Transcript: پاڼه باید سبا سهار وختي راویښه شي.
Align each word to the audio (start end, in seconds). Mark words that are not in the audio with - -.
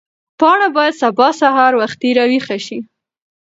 پاڼه 0.39 0.67
باید 0.75 0.99
سبا 1.01 1.27
سهار 1.41 1.73
وختي 1.81 2.09
راویښه 2.17 2.57
شي. 2.65 2.77